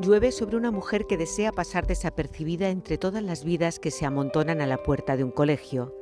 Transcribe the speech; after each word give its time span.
Llueve 0.00 0.32
sobre 0.32 0.56
una 0.56 0.70
mujer 0.70 1.06
que 1.06 1.18
desea 1.18 1.52
pasar 1.52 1.86
desapercibida 1.86 2.70
entre 2.70 2.96
todas 2.96 3.22
las 3.22 3.44
vidas 3.44 3.78
que 3.78 3.90
se 3.90 4.06
amontonan 4.06 4.62
a 4.62 4.66
la 4.66 4.78
puerta 4.78 5.14
de 5.14 5.24
un 5.24 5.30
colegio. 5.30 5.94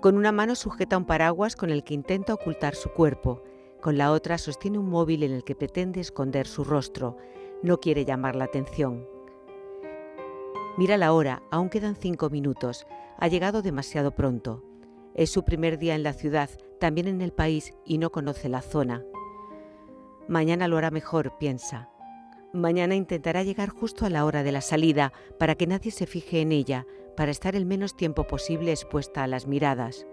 Con 0.00 0.16
una 0.16 0.32
mano 0.32 0.54
sujeta 0.54 0.96
un 0.96 1.04
paraguas 1.04 1.56
con 1.56 1.68
el 1.68 1.84
que 1.84 1.92
intenta 1.92 2.32
ocultar 2.32 2.74
su 2.74 2.88
cuerpo, 2.88 3.42
con 3.82 3.98
la 3.98 4.12
otra 4.12 4.38
sostiene 4.38 4.78
un 4.78 4.88
móvil 4.88 5.24
en 5.24 5.32
el 5.32 5.44
que 5.44 5.54
pretende 5.54 6.00
esconder 6.00 6.46
su 6.46 6.64
rostro. 6.64 7.18
No 7.62 7.80
quiere 7.80 8.06
llamar 8.06 8.34
la 8.34 8.44
atención. 8.44 9.06
Mira 10.78 10.96
la 10.96 11.12
hora, 11.12 11.42
aún 11.50 11.68
quedan 11.68 11.96
cinco 11.96 12.30
minutos. 12.30 12.86
Ha 13.18 13.28
llegado 13.28 13.60
demasiado 13.60 14.12
pronto. 14.12 14.64
Es 15.12 15.28
su 15.30 15.44
primer 15.44 15.78
día 15.78 15.94
en 15.94 16.02
la 16.02 16.14
ciudad, 16.14 16.48
también 16.80 17.08
en 17.08 17.20
el 17.20 17.32
país, 17.32 17.74
y 17.84 17.98
no 17.98 18.08
conoce 18.08 18.48
la 18.48 18.62
zona. 18.62 19.04
Mañana 20.28 20.66
lo 20.66 20.78
hará 20.78 20.90
mejor, 20.90 21.36
piensa. 21.36 21.90
Mañana 22.52 22.94
intentará 22.94 23.42
llegar 23.42 23.68
justo 23.68 24.06
a 24.06 24.10
la 24.10 24.24
hora 24.24 24.42
de 24.42 24.52
la 24.52 24.62
salida, 24.62 25.12
para 25.38 25.54
que 25.54 25.66
nadie 25.66 25.90
se 25.90 26.06
fije 26.06 26.40
en 26.40 26.52
ella, 26.52 26.86
para 27.14 27.30
estar 27.30 27.54
el 27.54 27.66
menos 27.66 27.94
tiempo 27.94 28.26
posible 28.26 28.70
expuesta 28.70 29.22
a 29.22 29.26
las 29.26 29.46
miradas. 29.46 30.06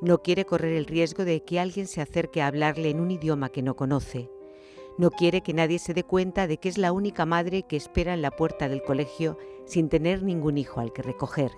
No 0.00 0.22
quiere 0.22 0.44
correr 0.44 0.72
el 0.72 0.86
riesgo 0.86 1.24
de 1.24 1.44
que 1.44 1.60
alguien 1.60 1.86
se 1.86 2.00
acerque 2.00 2.42
a 2.42 2.48
hablarle 2.48 2.90
en 2.90 3.00
un 3.00 3.12
idioma 3.12 3.50
que 3.50 3.62
no 3.62 3.76
conoce. 3.76 4.30
No 4.98 5.10
quiere 5.10 5.42
que 5.42 5.54
nadie 5.54 5.78
se 5.78 5.94
dé 5.94 6.02
cuenta 6.02 6.46
de 6.46 6.58
que 6.58 6.68
es 6.68 6.76
la 6.76 6.92
única 6.92 7.24
madre 7.24 7.62
que 7.62 7.76
espera 7.76 8.12
en 8.12 8.22
la 8.22 8.32
puerta 8.32 8.68
del 8.68 8.82
colegio 8.82 9.38
sin 9.64 9.88
tener 9.88 10.22
ningún 10.22 10.58
hijo 10.58 10.80
al 10.80 10.92
que 10.92 11.02
recoger. 11.02 11.52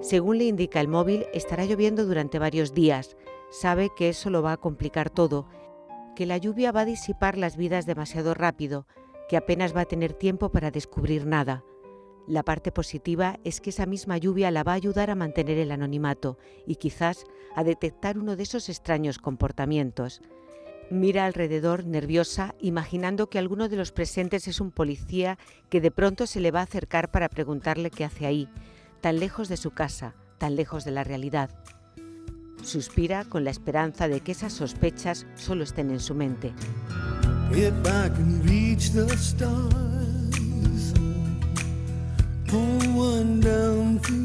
Según 0.00 0.38
le 0.38 0.44
indica 0.44 0.80
el 0.80 0.88
móvil, 0.88 1.26
estará 1.34 1.64
lloviendo 1.64 2.06
durante 2.06 2.38
varios 2.38 2.72
días. 2.72 3.16
Sabe 3.50 3.90
que 3.96 4.08
eso 4.08 4.30
lo 4.30 4.42
va 4.42 4.52
a 4.52 4.56
complicar 4.56 5.10
todo, 5.10 5.46
que 6.16 6.26
la 6.26 6.38
lluvia 6.38 6.72
va 6.72 6.80
a 6.80 6.84
disipar 6.84 7.38
las 7.38 7.56
vidas 7.56 7.86
demasiado 7.86 8.34
rápido, 8.34 8.88
que 9.28 9.36
apenas 9.36 9.76
va 9.76 9.82
a 9.82 9.84
tener 9.84 10.14
tiempo 10.14 10.50
para 10.50 10.72
descubrir 10.72 11.26
nada. 11.26 11.62
La 12.26 12.42
parte 12.42 12.72
positiva 12.72 13.38
es 13.44 13.60
que 13.60 13.70
esa 13.70 13.86
misma 13.86 14.18
lluvia 14.18 14.50
la 14.50 14.64
va 14.64 14.72
a 14.72 14.76
ayudar 14.76 15.10
a 15.10 15.14
mantener 15.14 15.58
el 15.58 15.70
anonimato 15.70 16.38
y 16.66 16.76
quizás 16.76 17.24
a 17.54 17.62
detectar 17.62 18.18
uno 18.18 18.34
de 18.34 18.42
esos 18.42 18.68
extraños 18.68 19.18
comportamientos. 19.18 20.22
Mira 20.90 21.26
alrededor 21.26 21.84
nerviosa, 21.84 22.54
imaginando 22.60 23.28
que 23.28 23.38
alguno 23.38 23.68
de 23.68 23.76
los 23.76 23.92
presentes 23.92 24.48
es 24.48 24.60
un 24.60 24.72
policía 24.72 25.38
que 25.68 25.80
de 25.80 25.90
pronto 25.90 26.26
se 26.26 26.40
le 26.40 26.50
va 26.50 26.60
a 26.60 26.64
acercar 26.64 27.10
para 27.10 27.28
preguntarle 27.28 27.90
qué 27.90 28.04
hace 28.04 28.26
ahí, 28.26 28.48
tan 29.00 29.20
lejos 29.20 29.48
de 29.48 29.56
su 29.56 29.72
casa, 29.72 30.14
tan 30.38 30.56
lejos 30.56 30.84
de 30.84 30.92
la 30.92 31.04
realidad. 31.04 31.50
Suspira 32.62 33.24
con 33.24 33.44
la 33.44 33.50
esperanza 33.50 34.08
de 34.08 34.20
que 34.20 34.32
esas 34.32 34.52
sospechas 34.52 35.26
solo 35.36 35.64
estén 35.64 35.90
en 35.90 36.00
su 36.00 36.14
mente. 36.14 36.52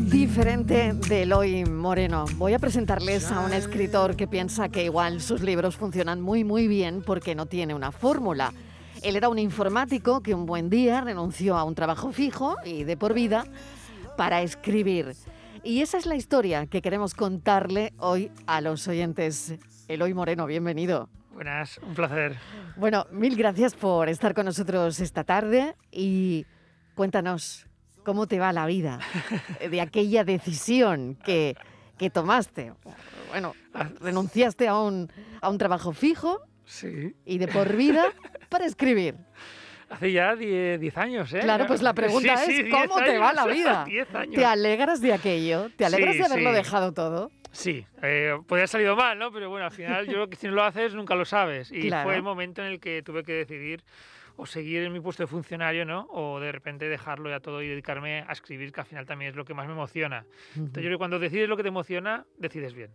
Diferente 0.06 0.94
de 0.94 1.24
Eloy 1.24 1.66
Moreno. 1.66 2.26
Voy 2.36 2.54
a 2.54 2.60
presentarles 2.60 3.32
a 3.32 3.42
un 3.42 3.54
escritor 3.54 4.16
que 4.16 4.28
piensa 4.28 4.70
que 4.70 4.84
igual 4.84 5.22
sus 5.22 5.42
libros 5.42 5.76
funcionan 5.76 6.22
muy 6.22 6.44
muy 6.44 6.68
bien 6.68 7.04
porque 7.06 7.36
no 7.36 7.46
tiene 7.46 7.74
una 7.74 7.92
fórmula. 7.92 8.54
Él 9.02 9.16
era 9.16 9.30
un 9.30 9.40
informático 9.40 10.22
que 10.22 10.34
un 10.34 10.46
buen 10.46 10.70
día 10.70 11.02
renunció 11.02 11.58
a 11.58 11.64
un 11.64 11.76
trabajo 11.76 12.12
fijo 12.12 12.56
y 12.64 12.84
de 12.84 12.98
por 12.98 13.14
vida 13.14 13.46
para 14.16 14.42
escribir. 14.42 15.16
Y 15.64 15.82
esa 15.82 15.98
es 15.98 16.06
la 16.06 16.16
historia 16.16 16.66
que 16.66 16.82
queremos 16.82 17.14
contarle 17.14 17.94
hoy 17.98 18.32
a 18.48 18.62
los 18.62 18.88
oyentes. 18.88 19.56
Eloy 19.88 20.14
Moreno, 20.14 20.46
bienvenido. 20.46 21.10
Buenas, 21.34 21.78
un 21.80 21.94
placer. 21.94 22.38
Bueno, 22.76 23.06
mil 23.12 23.36
gracias 23.36 23.76
por 23.76 24.10
estar 24.10 24.34
con 24.34 24.46
nosotros 24.46 25.00
esta 25.00 25.24
tarde 25.24 25.76
y 25.92 26.46
cuéntanos, 26.96 27.68
¿Cómo 28.04 28.26
te 28.26 28.40
va 28.40 28.52
la 28.52 28.66
vida 28.66 29.00
de 29.70 29.80
aquella 29.80 30.24
decisión 30.24 31.16
que, 31.24 31.56
que 31.98 32.10
tomaste? 32.10 32.74
Bueno, 33.30 33.54
renunciaste 34.00 34.68
a 34.68 34.78
un, 34.80 35.12
a 35.40 35.50
un 35.50 35.58
trabajo 35.60 35.94
fijo 35.94 36.42
sí. 36.66 37.16
y 37.26 37.38
de 37.38 37.48
por 37.48 37.76
vida 37.76 38.06
para 38.50 38.66
escribir. 38.66 39.16
Hace 39.92 40.12
ya 40.14 40.36
10 40.36 40.98
años, 40.98 41.34
¿eh? 41.34 41.40
Claro, 41.42 41.68
pues 41.68 41.82
la 41.82 41.94
pregunta 41.94 42.34
es, 42.46 42.66
¿cómo 42.72 42.96
te 43.04 43.18
va 43.18 43.34
la 43.34 43.46
vida? 43.46 43.84
años. 44.14 44.36
¿Te 44.36 44.46
alegras 44.46 45.02
de 45.02 45.14
aquello? 45.14 45.70
¿Te 45.76 45.86
alegras 45.86 46.18
de 46.18 46.24
haberlo 46.24 46.54
dejado 46.54 46.94
todo? 46.94 47.30
Sí, 47.52 47.86
eh, 48.02 48.38
podría 48.48 48.62
haber 48.62 48.68
salido 48.70 48.96
mal, 48.96 49.20
¿no? 49.20 49.32
Pero 49.34 49.50
bueno, 49.50 49.66
al 49.66 49.72
final 49.72 50.06
yo 50.06 50.14
creo 50.14 50.30
que 50.30 50.38
si 50.38 50.48
no 50.48 50.54
lo 50.54 50.64
haces 50.64 50.96
nunca 50.96 51.16
lo 51.16 51.26
sabes. 51.26 51.72
Y 51.72 51.90
fue 51.90 52.16
el 52.16 52.24
momento 52.24 52.62
en 52.62 52.70
el 52.70 52.80
que 52.80 53.04
tuve 53.04 53.24
que 53.24 53.34
decidir 53.34 53.84
o 54.38 54.46
seguir 54.46 54.84
en 54.84 54.94
mi 54.94 55.02
puesto 55.02 55.24
de 55.24 55.28
funcionario, 55.28 55.86
¿no? 55.86 56.08
O 56.10 56.40
de 56.40 56.54
repente 56.54 56.88
dejarlo 56.88 57.30
ya 57.30 57.42
todo 57.42 57.62
y 57.62 57.68
dedicarme 57.68 58.24
a 58.26 58.32
escribir, 58.32 58.72
que 58.72 58.80
al 58.80 58.88
final 58.88 59.06
también 59.06 59.32
es 59.32 59.36
lo 59.36 59.44
que 59.44 59.54
más 59.54 59.68
me 59.68 59.74
emociona. 59.74 60.26
Entonces 60.56 60.84
yo 60.84 60.88
creo 60.88 60.92
que 60.94 60.98
cuando 60.98 61.20
decides 61.20 61.50
lo 61.50 61.58
que 61.58 61.64
te 61.64 61.70
emociona, 61.70 62.26
decides 62.38 62.74
bien. 62.74 62.92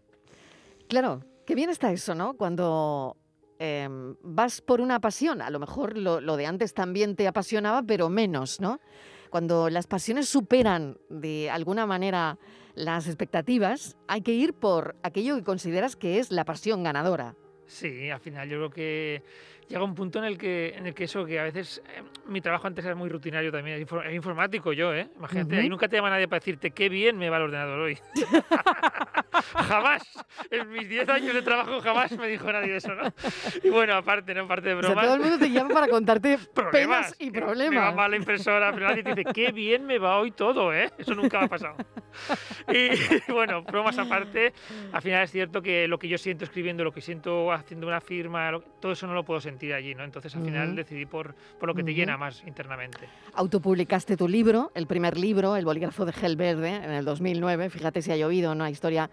Claro, 0.89 1.21
qué 1.45 1.55
bien 1.55 1.69
está 1.69 1.93
eso, 1.93 2.15
¿no? 2.15 2.35
Cuando 2.35 3.17
em, 3.59 4.17
vas 4.23 4.61
por 4.61 4.81
una 4.81 5.01
pasión, 5.01 5.43
a 5.43 5.51
lo 5.51 5.59
mejor 5.59 5.97
lo, 5.97 6.21
lo 6.21 6.37
de 6.37 6.47
antes 6.47 6.75
también 6.75 7.17
te 7.17 7.27
apasionaba, 7.27 7.83
pero 7.83 8.09
menos, 8.09 8.61
¿no? 8.61 8.81
Cuando 9.31 9.69
las 9.71 9.87
pasiones 9.87 10.29
superan 10.29 10.99
de 11.09 11.51
alguna 11.51 11.87
manera 11.87 12.39
las 12.75 13.07
expectativas, 13.07 13.97
hay 14.07 14.23
que 14.23 14.33
ir 14.33 14.55
por 14.55 14.97
aquello 15.03 15.37
que 15.37 15.43
consideras 15.43 15.97
que 15.97 16.19
es 16.19 16.31
la 16.31 16.45
pasión 16.45 16.83
ganadora. 16.83 17.35
Sí, 17.67 18.11
al 18.11 18.21
final 18.21 18.49
yo 18.49 18.59
creo 18.59 18.71
que 18.71 19.23
llega 19.69 19.83
un 19.83 19.95
punto 19.95 20.19
en 20.19 20.25
el 20.25 20.39
que, 20.39 20.75
en 20.77 20.87
el 20.87 20.95
que 20.95 21.05
eso, 21.05 21.25
que 21.25 21.41
a 21.41 21.45
veces 21.45 21.83
eh, 21.89 22.03
mi 22.27 22.41
trabajo 22.41 22.67
antes 22.67 22.85
era 22.85 22.95
muy 22.95 23.09
rutinario 23.09 23.51
también, 23.51 23.77
era 23.77 24.13
informático 24.13 24.73
yo, 24.73 24.95
¿eh? 24.95 25.09
Imagínate, 25.17 25.59
ahí 25.59 25.69
nunca 25.69 25.89
te 25.89 25.97
llama 25.97 26.11
nadie 26.11 26.29
para 26.29 26.41
decirte 26.41 26.71
qué 26.71 26.89
bien 26.89 27.19
me 27.19 27.31
va 27.31 27.39
el 27.39 27.45
ordenador 27.45 27.81
hoy. 27.81 27.99
jamás, 29.55 30.03
en 30.51 30.71
mis 30.71 30.89
10 30.89 31.09
años 31.09 31.35
de 31.35 31.43
trabajo 31.43 31.81
jamás 31.81 32.13
me 32.13 32.29
dijo 32.29 32.51
nadie 32.51 32.77
eso, 32.77 32.95
¿no? 32.95 33.13
Y 33.63 33.71
bueno, 33.71 33.95
aparte, 33.95 34.35
¿no? 34.35 34.45
Aparte 34.45 34.69
de 34.69 34.75
bromas. 34.77 34.97
O 34.97 35.01
todo 35.01 35.15
el 35.15 35.21
mundo 35.21 35.39
te 35.39 35.51
llama 35.51 35.75
para 35.75 35.89
contarte 35.89 36.39
problemas 36.55 37.15
y 37.19 37.31
problemas. 37.31 37.75
Me 37.75 37.81
va 37.81 37.93
mal 37.93 38.11
la 38.11 38.17
impresora, 38.17 38.73
pero 38.73 38.89
nadie 38.89 39.03
te 39.03 39.15
dice 39.15 39.33
qué 39.33 39.53
bien 39.53 39.85
me 39.87 39.99
va 39.99 40.19
hoy 40.19 40.31
todo, 40.31 40.73
¿eh? 40.73 40.91
Eso 40.99 41.15
nunca 41.15 41.43
ha 41.43 41.49
pasado. 41.49 41.77
Y 42.73 42.89
bueno, 43.33 43.63
bromas 43.63 43.99
aparte, 43.99 44.53
al 44.93 45.03
final 45.03 45.25
es 45.25 45.31
cierto 45.31 45.61
que 45.63 45.89
lo 45.89 45.99
que 45.99 46.09
yo 46.09 46.19
siento 46.19 46.45
escribiendo, 46.45 46.85
lo 46.85 46.93
que 46.93 47.01
siento 47.01 47.53
haciendo 47.53 47.87
una 47.87 48.01
firma, 48.01 48.53
todo 48.81 48.93
eso 48.93 49.07
no 49.07 49.15
lo 49.15 49.25
puedo 49.25 49.41
sentir 49.41 49.56
allí, 49.75 49.95
¿no? 49.95 50.05
Entonces 50.05 50.35
al 50.37 50.45
final 50.45 50.77
decidí 50.77 51.07
por, 51.07 51.35
por 51.59 51.69
lo 51.69 51.75
que 51.75 51.83
te 51.83 51.95
llena 51.95 52.17
más 52.17 52.43
internamente. 52.47 53.09
Autopublicaste 53.35 54.17
tu 54.17 54.29
libro, 54.29 54.71
el 54.75 54.87
primer 54.87 55.17
libro, 55.17 55.57
El 55.57 55.65
bolígrafo 55.65 56.05
de 56.05 56.13
gel 56.13 56.37
verde, 56.37 56.77
en 56.77 56.91
el 56.91 57.05
2009. 57.05 57.71
Fíjate 57.71 58.03
si 58.03 58.13
ha 58.13 58.17
llovido, 58.17 58.53
una 58.53 58.71
historia 58.71 59.11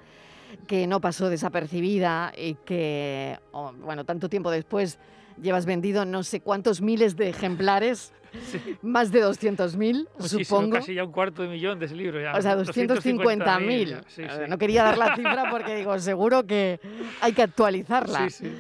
que 0.68 0.88
no 0.88 1.02
pasó 1.02 1.30
desapercibida 1.30 2.34
y 2.36 2.56
que, 2.66 3.38
oh, 3.52 3.74
bueno, 3.74 4.04
tanto 4.06 4.30
tiempo 4.30 4.52
después 4.52 5.00
llevas 5.42 5.66
vendido 5.66 6.06
no 6.06 6.22
sé 6.24 6.42
cuántos 6.42 6.82
miles 6.82 7.16
de 7.16 7.30
ejemplares. 7.30 8.14
Más 8.82 9.12
de 9.12 9.24
200.000, 9.24 10.08
supongo. 10.20 10.78
Casi 10.78 10.96
ya 10.96 11.04
un 11.04 11.12
cuarto 11.12 11.44
de 11.44 11.50
millón 11.50 11.78
de 11.78 11.86
ese 11.86 11.94
libro. 11.96 12.20
Ya. 12.20 12.34
O 12.34 12.42
sea, 12.42 12.58
250.000. 12.58 14.48
no 14.48 14.58
quería 14.58 14.84
dar 14.84 14.98
la 14.98 15.16
cifra 15.16 15.52
porque 15.52 15.76
digo, 15.76 16.00
seguro 16.00 16.44
que 16.48 16.80
hay 17.22 17.34
que 17.34 17.44
actualizarla. 17.44 18.28
Sí, 18.32 18.48
sí. 18.48 18.52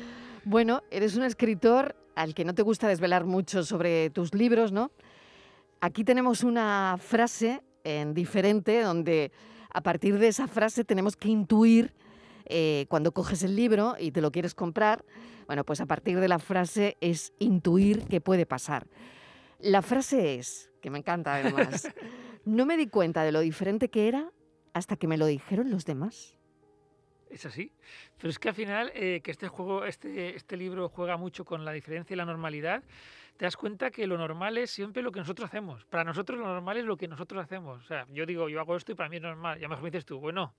Bueno, 0.45 0.83
eres 0.91 1.15
un 1.15 1.23
escritor 1.23 1.95
al 2.15 2.33
que 2.33 2.43
no 2.43 2.53
te 2.53 2.63
gusta 2.63 2.89
desvelar 2.89 3.23
mucho 3.23 3.63
sobre 3.63 4.09
tus 4.09 4.33
libros, 4.33 4.73
¿no? 4.73 4.91
Aquí 5.79 6.03
tenemos 6.03 6.43
una 6.43 6.97
frase 6.99 7.61
en 7.85 8.13
diferente 8.13 8.81
donde 8.81 9.31
a 9.69 9.81
partir 9.81 10.19
de 10.19 10.27
esa 10.27 10.47
frase 10.47 10.83
tenemos 10.83 11.15
que 11.15 11.29
intuir 11.29 11.93
eh, 12.45 12.87
cuando 12.89 13.13
coges 13.13 13.43
el 13.43 13.55
libro 13.55 13.95
y 13.97 14.11
te 14.11 14.19
lo 14.19 14.31
quieres 14.31 14.53
comprar, 14.53 15.05
bueno, 15.47 15.63
pues 15.63 15.79
a 15.79 15.85
partir 15.85 16.19
de 16.19 16.27
la 16.27 16.39
frase 16.39 16.97
es 16.99 17.31
intuir 17.39 18.03
qué 18.05 18.19
puede 18.19 18.45
pasar. 18.45 18.87
La 19.59 19.81
frase 19.81 20.35
es, 20.35 20.71
que 20.81 20.89
me 20.89 20.99
encanta 20.99 21.35
además, 21.35 21.87
no 22.45 22.65
me 22.65 22.75
di 22.75 22.87
cuenta 22.87 23.23
de 23.23 23.31
lo 23.31 23.39
diferente 23.39 23.89
que 23.89 24.09
era 24.09 24.29
hasta 24.73 24.97
que 24.97 25.07
me 25.07 25.17
lo 25.17 25.25
dijeron 25.25 25.71
los 25.71 25.85
demás. 25.85 26.37
Es 27.33 27.47
así. 27.47 27.71
Pero 28.17 28.29
es 28.29 28.37
que 28.37 28.49
al 28.49 28.55
final, 28.55 28.91
eh, 28.93 29.21
que 29.23 29.31
este 29.31 29.47
juego, 29.47 29.85
este, 29.85 30.35
este 30.35 30.55
libro 30.55 30.87
juega 30.87 31.17
mucho 31.17 31.43
con 31.43 31.65
la 31.65 31.71
diferencia 31.71 32.13
y 32.13 32.17
la 32.17 32.25
normalidad, 32.25 32.83
te 33.37 33.45
das 33.45 33.57
cuenta 33.57 33.89
que 33.89 34.05
lo 34.05 34.15
normal 34.15 34.59
es 34.59 34.69
siempre 34.69 35.01
lo 35.01 35.11
que 35.11 35.19
nosotros 35.19 35.47
hacemos. 35.49 35.83
Para 35.85 36.03
nosotros 36.03 36.37
lo 36.37 36.45
normal 36.45 36.77
es 36.77 36.85
lo 36.85 36.95
que 36.95 37.07
nosotros 37.07 37.43
hacemos. 37.43 37.83
O 37.83 37.87
sea, 37.87 38.05
yo 38.11 38.27
digo, 38.27 38.47
yo 38.47 38.59
hago 38.59 38.77
esto 38.77 38.91
y 38.91 38.95
para 38.95 39.09
mí 39.09 39.15
es 39.15 39.23
normal. 39.23 39.59
Ya 39.59 39.67
mejor 39.67 39.83
me 39.83 39.89
dices 39.89 40.05
tú, 40.05 40.19
bueno, 40.19 40.53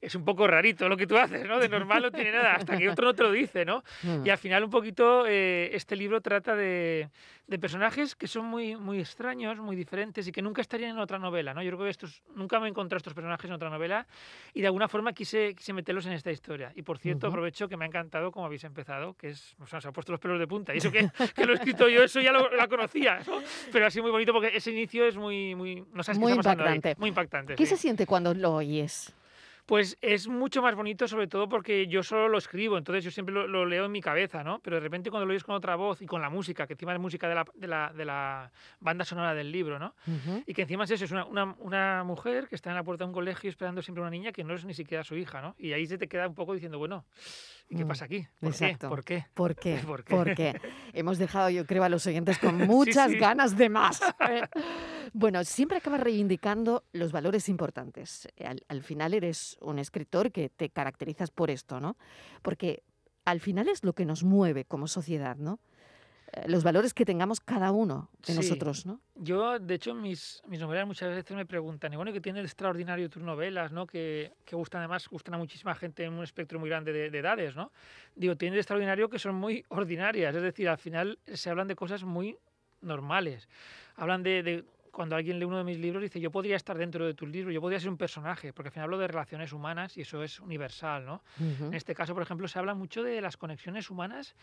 es 0.00 0.14
un 0.16 0.24
poco 0.24 0.48
rarito 0.48 0.88
lo 0.88 0.96
que 0.96 1.06
tú 1.06 1.16
haces, 1.16 1.46
¿no? 1.46 1.60
De 1.60 1.68
normal 1.68 2.02
no 2.02 2.10
tiene 2.10 2.32
nada, 2.32 2.56
hasta 2.56 2.76
que 2.76 2.90
otro 2.90 3.06
no 3.06 3.14
te 3.14 3.22
lo 3.22 3.30
dice, 3.30 3.64
¿no? 3.64 3.82
Mm. 4.02 4.26
Y 4.26 4.30
al 4.30 4.38
final 4.38 4.64
un 4.64 4.70
poquito 4.70 5.24
eh, 5.26 5.70
este 5.72 5.96
libro 5.96 6.20
trata 6.20 6.54
de, 6.56 7.08
de, 7.46 7.58
personajes 7.58 8.14
que 8.14 8.26
son 8.26 8.46
muy, 8.46 8.76
muy 8.76 9.00
extraños, 9.00 9.58
muy 9.58 9.76
diferentes 9.76 10.26
y 10.26 10.32
que 10.32 10.42
nunca 10.42 10.60
estarían 10.60 10.90
en 10.90 10.98
otra 10.98 11.18
novela, 11.18 11.54
¿no? 11.54 11.62
Yo 11.62 11.70
creo 11.72 11.84
que 11.84 11.90
estos, 11.90 12.22
nunca 12.34 12.60
me 12.60 12.66
he 12.66 12.70
encontrado 12.70 12.98
estos 12.98 13.14
personajes 13.14 13.48
en 13.48 13.54
otra 13.54 13.70
novela 13.70 14.06
y 14.52 14.60
de 14.60 14.66
alguna 14.66 14.88
forma 14.88 15.12
quise, 15.12 15.54
quise 15.54 15.72
meterlos 15.72 16.06
en 16.06 16.12
esta 16.12 16.30
historia. 16.30 16.72
Y 16.74 16.82
por 16.82 16.98
cierto, 16.98 17.26
aprovecho 17.26 17.68
que 17.68 17.76
me 17.76 17.84
ha 17.84 17.88
encantado 17.88 18.32
como 18.32 18.46
habéis 18.46 18.64
empezado, 18.64 19.14
que 19.14 19.28
es, 19.28 19.56
o 19.60 19.66
sea, 19.66 19.80
se 19.80 19.88
ha 19.88 19.92
puesto 19.92 20.12
los 20.12 20.20
pelos 20.20 20.38
de 20.38 20.46
punta. 20.46 20.74
Y 20.74 20.78
eso 20.78 20.90
que, 20.90 21.08
que 21.34 21.46
lo 21.46 21.52
he 21.52 21.56
escrito 21.56 21.88
yo, 21.88 22.02
eso 22.02 22.20
ya 22.20 22.32
lo, 22.32 22.48
conocía, 22.68 23.20
pero 23.72 23.86
ha 23.86 23.90
sido 23.90 24.04
muy 24.04 24.12
bonito 24.12 24.32
porque 24.32 24.56
ese 24.56 24.72
inicio 24.72 25.04
es 25.06 25.16
muy, 25.16 25.54
muy, 25.54 25.84
no 25.92 26.02
sabes 26.02 26.18
muy 26.18 26.32
qué 26.32 26.38
está 26.38 26.52
impactante. 26.52 26.94
Muy 26.98 27.08
impactante. 27.08 27.54
¿Qué 27.54 27.66
se 27.66 27.76
siente 27.76 28.06
cuando 28.06 28.34
lo 28.34 28.54
oyes? 28.54 29.14
Pues 29.66 29.96
es 30.02 30.28
mucho 30.28 30.60
más 30.60 30.74
bonito, 30.74 31.08
sobre 31.08 31.26
todo 31.26 31.48
porque 31.48 31.86
yo 31.86 32.02
solo 32.02 32.28
lo 32.28 32.38
escribo, 32.38 32.76
entonces 32.76 33.04
yo 33.04 33.10
siempre 33.10 33.34
lo, 33.34 33.64
leo 33.64 33.86
en 33.86 33.92
mi 33.92 34.02
cabeza, 34.02 34.44
¿no? 34.44 34.60
Pero 34.60 34.76
de 34.76 34.80
repente 34.80 35.10
cuando 35.10 35.24
lo 35.26 35.30
oyes 35.30 35.44
con 35.44 35.54
otra 35.54 35.74
voz 35.76 36.02
y 36.02 36.06
con 36.06 36.20
la 36.20 36.28
música, 36.28 36.66
que 36.66 36.74
encima 36.74 36.92
es 36.92 37.00
música 37.00 37.28
de 37.28 37.34
la, 37.34 37.46
de 37.54 37.66
la, 37.66 37.92
de 37.94 38.04
la 38.04 38.52
banda 38.80 39.04
sonora 39.04 39.34
del 39.34 39.50
libro, 39.50 39.78
¿no? 39.78 39.94
Y 40.46 40.52
que 40.52 40.62
encima 40.62 40.84
es 40.84 40.90
eso, 40.90 41.06
es 41.06 41.10
una, 41.12 41.24
una, 41.24 41.56
una, 41.58 42.04
mujer 42.04 42.46
que 42.48 42.56
está 42.56 42.70
en 42.70 42.76
la 42.76 42.84
puerta 42.84 43.04
de 43.04 43.08
un 43.08 43.14
colegio 43.14 43.48
esperando 43.48 43.80
siempre 43.80 44.00
a 44.00 44.06
una 44.06 44.10
niña 44.10 44.32
que 44.32 44.44
no 44.44 44.54
es 44.54 44.64
ni 44.64 44.74
siquiera 44.74 45.02
su 45.02 45.16
hija, 45.16 45.40
¿no? 45.40 45.54
Y 45.58 45.72
ahí 45.72 45.86
se 45.86 45.96
te 45.96 46.08
queda 46.08 46.28
un 46.28 46.34
poco 46.34 46.52
diciendo, 46.52 46.78
bueno, 46.78 47.06
¿y 47.68 47.76
qué 47.76 47.84
mm, 47.84 47.88
pasa 47.88 48.04
aquí? 48.04 48.26
¿Por 48.40 48.54
qué? 48.54 48.76
¿Por 48.78 49.04
qué? 49.04 49.24
¿Por 49.34 49.54
qué? 49.54 49.80
¿Por 49.86 50.04
qué? 50.04 50.14
Porque 50.14 50.60
hemos 50.92 51.18
dejado, 51.18 51.50
yo 51.50 51.66
creo, 51.66 51.84
a 51.84 51.88
los 51.88 52.06
oyentes 52.06 52.38
con 52.38 52.58
muchas 52.66 53.12
ganas 53.12 53.56
de 53.56 53.68
más. 53.68 54.00
¿eh? 54.28 54.42
Bueno, 55.14 55.44
siempre 55.44 55.78
acabas 55.78 56.00
reivindicando 56.00 56.84
los 56.92 57.12
valores 57.12 57.48
importantes. 57.48 58.28
Al, 58.44 58.62
al 58.68 58.82
final 58.82 59.14
eres 59.14 59.56
un 59.60 59.78
escritor 59.78 60.32
que 60.32 60.48
te 60.48 60.70
caracterizas 60.70 61.30
por 61.30 61.50
esto, 61.50 61.78
¿no? 61.78 61.96
Porque 62.42 62.82
al 63.24 63.38
final 63.38 63.68
es 63.68 63.84
lo 63.84 63.92
que 63.92 64.04
nos 64.04 64.24
mueve 64.24 64.64
como 64.64 64.88
sociedad, 64.88 65.36
¿no? 65.36 65.60
Eh, 66.32 66.48
los 66.48 66.64
valores 66.64 66.94
que 66.94 67.04
tengamos 67.04 67.38
cada 67.38 67.70
uno 67.70 68.10
de 68.26 68.34
nosotros, 68.34 68.86
¿no? 68.86 69.00
Yo, 69.14 69.60
de 69.60 69.74
hecho, 69.74 69.94
mis, 69.94 70.42
mis 70.48 70.58
novelas 70.58 70.84
muchas 70.84 71.10
veces 71.10 71.36
me 71.36 71.46
preguntan, 71.46 71.92
y 71.92 71.96
bueno, 71.96 72.12
¿qué 72.12 72.20
tiene 72.20 72.40
de 72.40 72.46
extraordinario 72.46 73.08
tus 73.08 73.22
novelas, 73.22 73.70
no? 73.70 73.86
Que, 73.86 74.32
que 74.44 74.56
gustan 74.56 74.80
además, 74.80 75.08
gustan 75.08 75.34
a 75.34 75.38
muchísima 75.38 75.76
gente 75.76 76.02
en 76.02 76.12
un 76.12 76.24
espectro 76.24 76.58
muy 76.58 76.68
grande 76.68 76.92
de, 76.92 77.16
edades, 77.16 77.54
¿no? 77.54 77.70
Digo, 78.16 78.36
tiene 78.36 78.54
de 78.54 78.60
extraordinario 78.62 79.08
que 79.08 79.20
son 79.20 79.36
muy 79.36 79.64
ordinarias, 79.68 80.34
es 80.34 80.42
decir, 80.42 80.68
al 80.68 80.78
final 80.78 81.20
se 81.32 81.50
hablan 81.50 81.68
de 81.68 81.76
cosas 81.76 82.02
muy 82.02 82.36
normales. 82.80 83.48
Hablan 83.94 84.24
de 84.24 84.64
cuando 84.94 85.16
alguien 85.16 85.38
lee 85.38 85.44
uno 85.44 85.58
de 85.58 85.64
mis 85.64 85.78
libros, 85.78 86.02
dice, 86.02 86.20
yo 86.20 86.30
podría 86.30 86.56
estar 86.56 86.78
dentro 86.78 87.04
de 87.04 87.14
tu 87.14 87.26
libro, 87.26 87.50
yo 87.50 87.60
podría 87.60 87.80
ser 87.80 87.90
un 87.90 87.98
personaje, 87.98 88.52
porque 88.52 88.68
al 88.68 88.72
final 88.72 88.84
hablo 88.84 88.98
de 88.98 89.08
relaciones 89.08 89.52
humanas 89.52 89.96
y 89.96 90.02
eso 90.02 90.22
es 90.22 90.40
universal, 90.40 91.04
¿no? 91.04 91.22
En 91.38 91.74
este 91.74 91.94
caso, 91.94 92.14
por 92.14 92.22
ejemplo, 92.22 92.48
se 92.48 92.58
habla 92.58 92.74
mucho 92.74 93.02
de 93.02 93.20
las 93.20 93.36
conexiones 93.36 93.90
humanas 93.90 94.34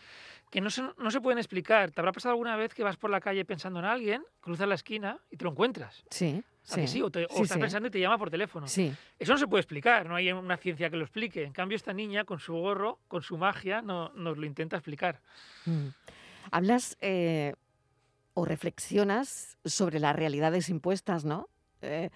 que 0.50 0.60
no 0.60 0.70
se, 0.70 0.82
no 0.98 1.10
se 1.10 1.20
pueden 1.20 1.38
explicar. 1.38 1.90
¿Te 1.90 2.00
habrá 2.00 2.12
pasado 2.12 2.32
alguna 2.32 2.54
vez 2.56 2.74
que 2.74 2.84
vas 2.84 2.96
por 2.96 3.10
la 3.10 3.20
calle 3.20 3.44
pensando 3.44 3.78
en 3.80 3.86
alguien, 3.86 4.22
cruzas 4.40 4.68
la 4.68 4.74
esquina 4.74 5.18
y 5.30 5.36
te 5.36 5.44
lo 5.44 5.50
encuentras? 5.50 6.04
Sí. 6.10 6.44
Sí. 6.62 7.02
O, 7.02 7.08
estás 7.42 7.58
pensando 7.58 7.88
y 7.88 7.90
te 7.90 7.98
llama 7.98 8.18
por 8.18 8.30
teléfono. 8.30 8.68
Sí. 8.68 8.94
Eso 9.18 9.32
no 9.32 9.38
se 9.38 9.48
puede 9.48 9.62
explicar, 9.62 10.06
no 10.06 10.14
hay 10.14 10.30
una 10.30 10.56
ciencia 10.56 10.90
que 10.90 10.96
lo 10.96 11.02
explique. 11.02 11.42
En 11.42 11.52
cambio, 11.52 11.74
esta 11.74 11.92
niña, 11.92 12.24
con 12.24 12.38
su 12.38 12.54
gorro, 12.54 13.00
con 13.08 13.22
su 13.22 13.36
magia, 13.36 13.82
no, 13.82 14.10
nos 14.14 14.38
lo 14.38 14.46
intenta 14.46 14.76
explicar. 14.76 15.20
Mm. 15.66 15.88
Hablas 16.52 16.96
eh, 17.00 17.54
o 18.34 18.44
reflexionas 18.44 19.58
sobre 19.64 20.00
las 20.00 20.16
realidades 20.16 20.68
impuestas, 20.68 21.24
¿no? 21.24 21.48
Eh, 21.82 22.10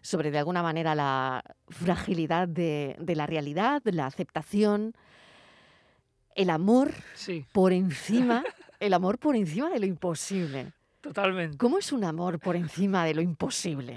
sobre 0.00 0.30
de 0.30 0.38
alguna 0.38 0.62
manera 0.62 0.94
la 0.94 1.44
fragilidad 1.68 2.48
de, 2.48 2.96
la 3.14 3.26
realidad, 3.26 3.82
la 3.84 4.06
aceptación, 4.06 4.94
el 6.34 6.50
amor 6.50 6.92
por 7.52 7.72
encima, 7.72 8.42
el 8.80 8.94
amor 8.94 9.18
por 9.18 9.36
encima 9.36 9.70
de 9.70 9.78
lo 9.78 9.86
imposible. 9.86 10.72
Totalmente. 11.00 11.56
¿Cómo 11.56 11.78
es 11.78 11.92
un 11.92 12.04
amor 12.04 12.40
por 12.40 12.56
encima 12.56 13.04
de 13.04 13.14
lo 13.14 13.22
imposible? 13.22 13.96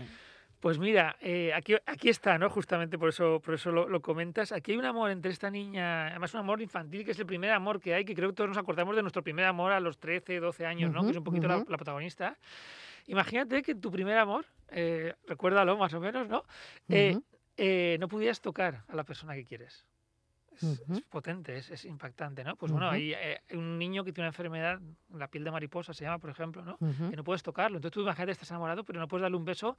Pues 0.66 0.80
mira, 0.80 1.16
eh, 1.22 1.54
aquí, 1.54 1.76
aquí 1.86 2.10
está, 2.10 2.40
¿no? 2.40 2.50
Justamente 2.50 2.98
por 2.98 3.10
eso, 3.10 3.40
por 3.40 3.54
eso 3.54 3.72
lo, 3.72 4.02
comentas. 4.02 4.52
Aquí 4.52 4.72
hay 4.72 4.80
un 4.80 4.86
amor 4.86 5.12
entre 5.12 5.32
esta 5.32 5.52
niña, 5.52 6.08
además 6.08 6.34
un 6.34 6.40
amor 6.40 6.60
infantil, 6.60 7.06
que 7.06 7.12
es 7.12 7.20
el 7.20 7.28
primer 7.28 7.52
amor 7.52 7.80
que 7.80 7.94
hay, 7.94 8.04
que 8.04 8.16
creo 8.16 8.30
que 8.30 8.36
todos 8.36 8.48
nos 8.48 8.58
acordamos 8.58 8.96
de 8.96 9.04
nuestro 9.04 9.22
primer 9.22 9.46
amor 9.46 9.74
a 9.74 9.80
los 9.80 10.00
13, 10.00 10.40
12 10.40 10.66
años, 10.66 10.92
¿no? 10.92 11.04
que 11.04 11.12
es 11.12 11.18
un 11.18 11.24
poquito 11.24 11.48
la, 11.48 11.64
protagonista. 11.64 12.36
Imagínate 13.06 13.62
que 13.62 13.76
tu 13.76 13.92
primer 13.92 14.18
amor, 14.18 14.48
eh, 14.72 15.14
recuérdalo 15.28 15.78
más 15.78 15.94
o 15.94 16.00
menos, 16.00 16.28
¿no? 16.28 16.44
Eh, 16.90 17.98
no 18.00 18.08
pudieras 18.08 18.42
tocar 18.42 18.86
a 18.88 18.96
la 18.96 19.04
persona 19.04 19.36
que 19.36 19.46
quieres 19.46 19.86
es, 20.62 21.02
potente, 21.10 21.58
es, 21.58 21.70
es, 21.70 21.86
impactante, 21.86 22.44
¿no? 22.44 22.56
Pues 22.56 22.72
bueno, 22.72 22.90
hay, 22.90 23.14
eh, 23.14 23.42
un 23.52 23.78
niño 23.78 24.04
que 24.04 24.12
tiene 24.12 24.26
una 24.26 24.30
enfermedad, 24.30 24.80
la 25.14 25.28
piel 25.28 25.44
de 25.44 25.52
mariposa 25.52 25.94
se 25.94 26.06
llama, 26.06 26.20
por 26.20 26.30
ejemplo, 26.30 26.64
¿no? 26.64 26.78
Que 26.78 27.16
no 27.16 27.24
puedes 27.24 27.44
tocarlo. 27.44 27.78
Entonces 27.78 27.94
tú 27.94 28.02
imagínate, 28.02 28.32
estás 28.32 28.50
enamorado, 28.52 28.84
pero 28.84 29.00
no 29.00 29.08
puedes 29.08 29.22
darle 29.24 29.38
un 29.38 29.46
beso 29.46 29.78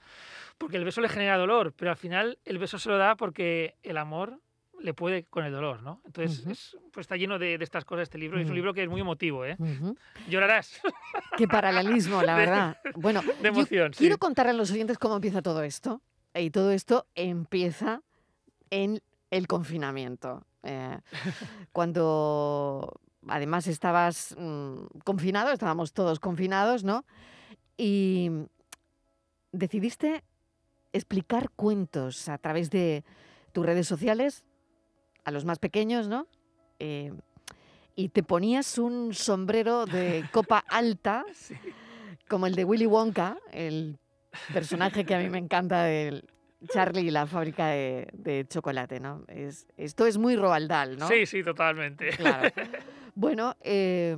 porque 0.59 0.77
el 0.77 0.85
beso 0.85 1.01
le 1.01 1.09
genera 1.09 1.39
dolor, 1.39 1.73
pero 1.77 1.91
al 1.91 1.97
final 1.97 2.39
el 2.45 2.59
beso 2.59 2.79
se 2.79 2.89
lo 2.89 2.99
da 2.99 3.17
porque 3.17 3.77
el 3.83 3.97
amor 3.97 4.41
le 4.81 4.95
puede 4.95 5.25
con 5.25 5.45
el 5.45 5.53
dolor, 5.53 5.83
¿no? 5.83 6.01
Entonces, 6.05 6.77
pues 6.93 7.05
está 7.05 7.17
lleno 7.17 7.39
de, 7.39 7.59
de, 7.59 7.65
estas 7.65 7.85
cosas 7.85 8.05
este 8.05 8.19
libro. 8.19 8.39
Es 8.39 8.49
un 8.49 8.55
libro 8.55 8.75
que 8.75 8.83
es 8.83 8.89
muy 8.89 9.01
emotivo, 9.01 9.45
¿eh? 9.45 9.57
Llorarás. 10.29 10.81
Qué 11.37 11.49
paralelismo, 11.49 12.23
la 12.23 12.35
verdad. 12.37 12.79
bueno, 12.95 13.23
de 13.41 13.49
emoción, 13.49 13.93
quiero 13.97 14.19
contarle 14.19 14.51
a 14.51 14.55
los 14.55 14.71
oyentes 14.71 14.99
cómo 14.99 15.17
empieza 15.17 15.43
todo 15.43 15.63
esto. 15.63 16.03
Y 16.35 16.51
todo 16.51 16.71
esto 16.71 17.07
empieza 17.15 18.03
en 18.71 19.01
el 19.31 19.47
confinamiento. 19.47 20.45
Eh, 20.67 20.99
cuando 21.73 23.01
además 23.29 23.69
estabas 23.69 24.35
mm, 24.37 24.99
confinado, 25.05 25.53
estábamos 25.53 25.93
todos 25.93 26.19
confinados, 26.19 26.83
¿no? 26.83 27.05
Y 27.77 28.31
decidiste 29.53 30.25
explicar 30.93 31.51
cuentos 31.51 32.29
a 32.29 32.39
través 32.39 32.71
de 32.71 33.05
tus 33.53 33.65
redes 33.65 33.87
sociales 33.87 34.45
a 35.25 35.31
los 35.31 35.45
más 35.45 35.59
pequeños, 35.61 36.09
¿no? 36.09 36.27
Eh, 36.81 37.13
y 37.95 38.09
te 38.09 38.23
ponías 38.23 38.77
un 38.77 39.15
sombrero 39.15 39.87
de 39.87 40.29
copa 40.33 40.59
alta, 40.69 41.25
como 42.29 42.47
el 42.47 42.57
de 42.57 42.65
Willy 42.65 42.87
Wonka, 42.87 43.39
el 43.53 43.99
personaje 44.53 45.05
que 45.05 45.15
a 45.15 45.19
mí 45.19 45.31
me 45.31 45.39
encanta 45.39 45.85
del 45.85 46.29
Charlie 46.69 47.03
y 47.03 47.11
la 47.11 47.27
fábrica 47.27 47.69
de, 47.69 48.47
chocolate, 48.49 49.01
¿no? 49.01 49.25
Es, 49.29 49.67
esto 49.77 50.07
es 50.07 50.19
muy 50.19 50.37
Roaldal, 50.37 50.99
¿no? 50.99 51.09
Sí, 51.09 51.27
sí, 51.27 51.43
totalmente. 51.43 52.11
Claro. 52.11 52.51
Bueno, 53.19 53.57
eh, 53.63 54.15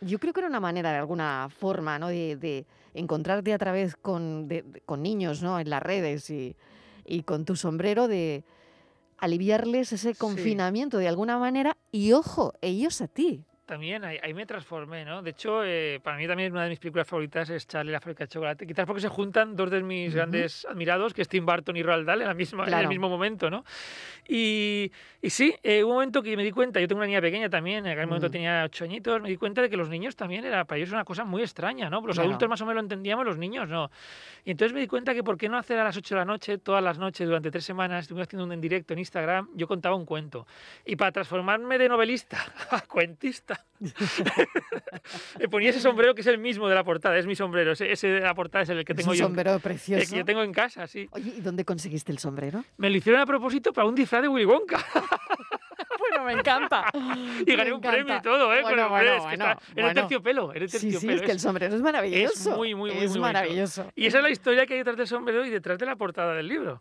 yo 0.00 0.18
creo 0.18 0.32
que 0.32 0.40
era 0.40 0.48
una 0.48 0.58
manera, 0.58 0.90
de 0.90 0.98
alguna 0.98 1.48
forma, 1.56 2.00
¿no? 2.00 2.08
De, 2.08 2.66
encontrarte 2.94 3.52
a 3.52 3.58
través 3.58 3.94
con, 3.94 4.48
con, 4.86 5.02
niños, 5.04 5.40
¿no? 5.40 5.60
En 5.60 5.70
las 5.70 5.80
redes 5.80 6.28
y, 6.28 6.56
y, 7.04 7.22
con 7.22 7.44
tu 7.44 7.54
sombrero 7.54 8.08
de 8.08 8.42
aliviarles 9.18 9.92
ese 9.92 10.16
confinamiento 10.16 10.98
de 10.98 11.06
alguna 11.06 11.38
manera 11.38 11.76
y, 11.92 12.12
ojo, 12.12 12.54
ellos 12.60 13.00
a 13.00 13.06
ti 13.06 13.44
también 13.64 14.04
ahí, 14.04 14.34
me 14.34 14.46
transformé, 14.46 15.04
¿no? 15.04 15.22
De 15.22 15.30
hecho, 15.30 15.64
eh, 15.64 16.00
para 16.02 16.16
mí 16.16 16.26
también 16.26 16.52
una 16.52 16.64
de 16.64 16.70
mis 16.70 16.78
películas 16.78 17.06
favoritas 17.06 17.48
es 17.50 17.66
Charlie 17.66 17.92
la 17.92 18.00
fábrica 18.00 18.24
de 18.24 18.28
chocolate. 18.28 18.66
Quizás 18.66 18.86
porque 18.86 19.00
se 19.00 19.08
juntan 19.08 19.56
dos 19.56 19.70
de 19.70 19.82
mis 19.82 20.14
grandes 20.14 20.66
admirados, 20.66 21.14
que 21.14 21.22
es 21.22 21.28
Tim 21.28 21.46
Burton 21.46 21.76
y 21.76 21.82
Roald 21.82 22.06
Dahl, 22.06 22.22
en, 22.22 22.28
la 22.28 22.34
misma, 22.34 22.66
en 22.66 22.74
el 22.74 22.88
mismo 22.88 23.08
momento, 23.08 23.50
¿no? 23.50 23.64
Y, 24.28 24.90
y 25.20 25.30
sí, 25.30 25.54
eh, 25.62 25.82
hubo 25.84 25.90
un 25.90 25.96
momento 25.96 26.22
que 26.22 26.36
me 26.36 26.44
di 26.44 26.50
cuenta, 26.50 26.80
yo 26.80 26.88
tengo 26.88 27.00
una 27.00 27.06
niña 27.06 27.20
pequeña 27.20 27.48
también, 27.48 27.86
en 27.86 27.92
aquel 27.92 28.06
momento 28.06 28.28
mm. 28.28 28.32
tenía 28.32 28.64
ocho 28.64 28.84
añitos, 28.84 29.20
me 29.20 29.28
di 29.28 29.36
cuenta 29.36 29.62
de 29.62 29.70
que 29.70 29.76
los 29.76 29.88
niños 29.88 30.16
también 30.16 30.44
era 30.44 30.64
para 30.64 30.78
ellos 30.78 30.90
una 30.92 31.04
cosa 31.04 31.24
muy 31.24 31.42
extraña, 31.42 31.90
¿no? 31.90 32.00
Los 32.06 32.18
adultos 32.18 32.48
más 32.48 32.60
o 32.60 32.64
menos 32.64 32.76
lo 32.76 32.80
entendíamos, 32.82 33.24
los 33.24 33.38
niños 33.38 33.68
no. 33.68 33.90
Y 34.44 34.52
entonces 34.52 34.72
me 34.72 34.80
di 34.80 34.86
cuenta 34.86 35.14
que 35.14 35.22
por 35.22 35.36
qué 35.36 35.48
no 35.48 35.58
hacer 35.58 35.78
a 35.78 35.84
las 35.84 35.96
8 35.96 36.14
de 36.14 36.18
la 36.18 36.24
noche, 36.24 36.58
todas 36.58 36.82
las 36.82 36.98
noches, 36.98 37.26
durante 37.26 37.50
tres 37.50 37.64
semanas, 37.64 38.04
estuve 38.04 38.22
haciendo 38.22 38.44
un 38.44 38.52
en 38.52 38.60
directo 38.60 38.92
en 38.92 38.98
Instagram, 38.98 39.48
yo 39.54 39.66
contaba 39.68 39.96
un 39.96 40.04
cuento. 40.04 40.46
Y 40.84 40.96
para 40.96 41.12
transformarme 41.12 41.78
de 41.78 41.88
novelista 41.88 42.38
a 42.70 42.80
cuentista, 42.82 43.51
Le 45.38 45.48
ponía 45.50 45.70
ese 45.70 45.80
sombrero 45.80 46.14
que 46.14 46.20
es 46.20 46.26
el 46.26 46.38
mismo 46.38 46.68
de 46.68 46.74
la 46.74 46.84
portada, 46.84 47.18
es 47.18 47.26
mi 47.26 47.34
sombrero, 47.34 47.72
ese, 47.72 48.06
de 48.06 48.20
la 48.20 48.34
portada 48.34 48.62
es 48.62 48.68
el 48.70 48.84
que 48.84 48.94
tengo 48.94 49.12
es 49.12 49.20
un 49.20 49.26
sombrero 49.26 49.58
precioso. 49.58 50.02
El 50.02 50.08
que 50.08 50.16
yo 50.16 50.24
tengo 50.24 50.42
en 50.42 50.52
casa, 50.52 50.86
sí. 50.86 51.08
Oye, 51.10 51.34
¿y 51.36 51.40
dónde 51.40 51.64
conseguiste 51.64 52.12
el 52.12 52.18
sombrero? 52.18 52.64
Me 52.76 52.90
lo 52.90 52.96
hicieron 52.96 53.20
a 53.20 53.26
propósito 53.26 53.72
para 53.72 53.88
un 53.88 53.94
disfraz 53.94 54.22
de 54.22 54.28
Willy 54.28 54.44
Wonka. 54.44 54.78
bueno, 56.22 56.36
me 56.36 56.40
encanta. 56.40 56.84
y 57.46 57.56
gané 57.56 57.72
un 57.72 57.80
premio 57.80 58.16
y 58.16 58.22
todo, 58.22 58.54
¿eh? 58.54 58.62
Bueno, 58.62 58.88
bueno, 58.88 59.12
es 59.12 59.24
que 59.24 59.32
está, 59.34 59.58
era 59.74 59.88
el 59.88 59.94
terciopelo, 59.94 60.52
era 60.52 60.66
terciopelo. 60.66 61.00
Sí, 61.00 61.06
sí, 61.06 61.12
es 61.12 61.22
que 61.22 61.32
el 61.32 61.40
sombrero 61.40 61.74
es 61.74 61.82
maravilloso. 61.82 62.50
Es 62.50 62.56
muy, 62.56 62.74
muy, 62.74 62.92
muy, 62.92 63.04
es 63.04 63.16
maravilloso. 63.16 63.86
Y 63.94 64.06
esa 64.06 64.18
es 64.18 64.24
la 64.24 64.30
historia 64.30 64.66
que 64.66 64.74
hay 64.74 64.78
detrás 64.80 64.96
del 64.96 65.06
sombrero 65.06 65.44
y 65.44 65.50
detrás 65.50 65.78
de 65.78 65.86
la 65.86 65.96
portada 65.96 66.34
del 66.34 66.48
libro. 66.48 66.80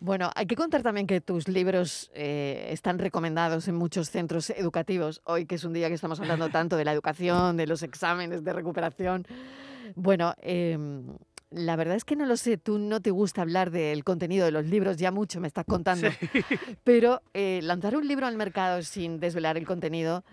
Bueno, 0.00 0.30
hay 0.34 0.46
que 0.46 0.56
contar 0.56 0.82
también 0.82 1.06
que 1.06 1.20
tus 1.20 1.46
libros 1.46 2.10
eh, 2.14 2.68
están 2.70 2.98
recomendados 2.98 3.68
en 3.68 3.74
muchos 3.74 4.08
centros 4.08 4.50
educativos. 4.50 5.20
Hoy, 5.24 5.44
que 5.44 5.56
es 5.56 5.64
un 5.64 5.74
día 5.74 5.88
que 5.88 5.94
estamos 5.94 6.18
hablando 6.20 6.48
tanto 6.48 6.76
de 6.76 6.84
la 6.84 6.92
educación, 6.92 7.56
de 7.56 7.66
los 7.66 7.82
exámenes, 7.82 8.42
de 8.42 8.52
recuperación. 8.52 9.26
Bueno, 9.94 10.34
em, 10.40 11.16
la 11.50 11.76
verdad 11.76 11.96
es 11.96 12.04
que 12.04 12.16
no 12.16 12.26
lo 12.26 12.36
sé, 12.36 12.56
tú 12.56 12.78
no 12.78 13.00
te 13.00 13.10
gusta 13.10 13.42
hablar 13.42 13.70
del 13.70 14.04
contenido 14.04 14.44
de 14.44 14.52
los 14.52 14.66
libros, 14.66 14.96
ya 14.96 15.10
mucho 15.10 15.40
me 15.40 15.48
estás 15.48 15.64
contando. 15.68 16.08
Pero 16.84 17.22
eh, 17.34 17.60
lanzar 17.62 17.96
un 17.96 18.06
libro 18.06 18.26
al 18.26 18.36
mercado 18.36 18.82
sin 18.82 19.20
desvelar 19.20 19.56
el 19.56 19.66
contenido 19.66 20.24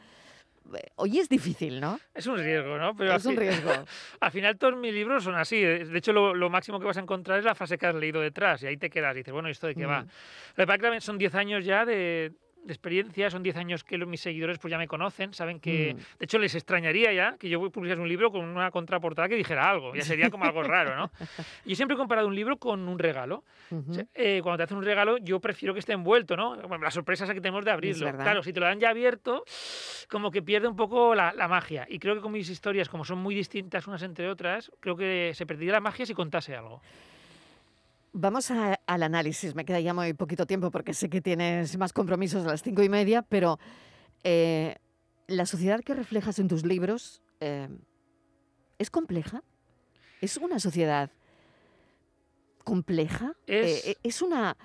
hoy 0.96 1.20
es 1.20 1.30
difícil, 1.30 1.80
¿no? 1.80 2.00
Es 2.14 2.28
un 2.28 2.38
riesgo, 2.38 2.78
¿no? 2.78 2.96
Pero 2.96 3.16
es 3.16 3.26
un 3.26 3.36
riesgo. 3.36 3.72
al 4.20 4.32
final 4.32 4.58
todos 4.58 4.76
mis 4.76 4.94
libros 4.94 5.24
son 5.24 5.36
así. 5.36 5.62
De 5.62 5.98
hecho, 5.98 6.14
lo, 6.14 6.50
máximo 6.50 6.80
que 6.80 6.86
vas 6.86 6.98
a 6.98 7.02
encontrar 7.02 7.40
es 7.40 7.46
la 7.46 7.56
frase 7.56 7.78
que 7.78 7.86
has 7.86 7.96
leído 7.96 8.22
detrás 8.22 8.64
y 8.64 8.68
ahí 8.68 8.78
te 8.78 8.90
quedas 8.90 9.16
y 9.16 9.20
dices, 9.20 9.34
bueno, 9.34 9.50
¿esto 9.50 9.68
de 9.68 9.76
qué 9.76 9.86
va? 9.86 10.06
Lo 10.56 10.66
que 10.66 11.02
son 11.02 11.18
10 11.18 11.36
años 11.36 11.66
ya 11.66 11.86
de, 11.86 12.34
de 12.68 12.74
experiencia, 12.74 13.30
son 13.30 13.44
10 13.44 13.56
años 13.58 13.84
que 13.84 13.98
mis 14.06 14.22
seguidores 14.22 14.60
pues 14.60 14.72
ya 14.72 14.78
me 14.78 14.88
conocen, 14.88 15.34
saben 15.34 15.60
que, 15.60 15.96
mm. 15.96 15.98
de 16.20 16.26
hecho 16.26 16.38
les 16.38 16.54
extrañaría 16.56 17.14
ya 17.14 17.38
que 17.38 17.50
yo 17.50 17.60
publicase 17.72 18.02
un 18.02 18.10
libro 18.10 18.32
con 18.32 18.46
una 18.46 18.70
contraportada 18.72 19.28
que 19.30 19.36
dijera 19.36 19.70
algo, 19.70 19.96
ya 19.96 20.04
sería 20.04 20.30
como 20.30 20.46
algo 20.46 20.64
raro, 20.64 20.96
¿no? 20.96 21.12
Yo 21.66 21.76
siempre 21.76 21.96
he 21.96 21.98
comparado 21.98 22.28
un 22.28 22.36
libro 22.36 22.58
con 22.58 22.88
un 22.88 23.00
regalo. 23.00 23.44
Eh, 24.14 24.40
cuando 24.42 24.58
te 24.58 24.64
hacen 24.64 24.78
un 24.78 24.84
regalo, 24.84 25.18
yo 25.18 25.40
prefiero 25.40 25.74
que 25.74 25.80
esté 25.80 25.94
envuelto, 25.94 26.36
¿no? 26.36 26.56
las 26.56 26.94
sorpresas 26.94 27.30
que 27.30 27.42
tenemos 27.42 27.66
de 27.66 27.72
abrirlo. 27.72 28.12
Claro, 28.16 28.44
si 28.44 28.54
te 28.54 28.60
lo 28.60 28.66
dan 28.66 28.80
ya 28.80 28.90
abierto, 28.90 29.44
como 30.10 30.32
que 30.32 30.42
pierde 30.42 30.68
un 30.68 30.76
poco 30.76 31.16
la, 31.16 31.34
la, 31.34 31.48
magia. 31.48 31.86
Y 31.90 32.00
creo 32.00 32.16
que 32.16 32.22
con 32.22 32.32
mis 32.32 32.50
historias, 32.50 32.90
como 32.90 33.04
son 33.04 33.20
muy 33.20 33.36
distintas 33.36 33.88
unas 33.88 34.04
entre 34.04 34.30
otras, 34.30 34.72
creo 34.80 34.96
que 34.96 35.32
se 35.34 35.46
perdería 35.46 35.74
la 35.74 35.80
magia 35.80 36.06
si 36.06 36.14
contase 36.14 36.56
algo. 36.56 36.82
Vamos 38.20 38.50
al 38.50 39.04
análisis. 39.04 39.54
Me 39.54 39.64
queda 39.64 39.80
ya 39.80 39.94
muy 39.94 40.14
poquito 40.14 40.48
tiempo 40.48 40.72
porque 40.72 40.96
sé 40.96 41.08
que 41.08 41.22
tienes 41.22 41.78
más 41.78 41.94
compromisos 41.94 42.44
a 42.48 42.50
las 42.50 42.64
cinco 42.64 42.82
y 42.82 42.90
media, 42.90 43.22
pero 43.22 43.60
eh, 44.24 44.76
la 45.28 45.46
sociedad 45.46 45.82
que 45.82 45.94
reflejas 45.94 46.40
en 46.40 46.48
tus 46.48 46.66
libros 46.66 47.22
eh, 47.42 47.70
es 48.80 48.90
compleja. 48.90 49.44
Es 50.20 50.38
una 50.38 50.60
sociedad 50.60 51.12
compleja. 52.64 53.36
Eh, 53.46 53.98
es, 54.02 54.24
una 54.24 54.58